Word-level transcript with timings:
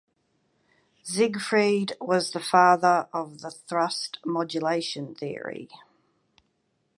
Siegfried 1.03 1.93
was 2.01 2.31
the 2.31 2.39
father 2.39 3.07
of 3.13 3.41
the 3.41 3.51
"thrust 3.51 4.17
modulation 4.25 5.13
theory". 5.13 5.69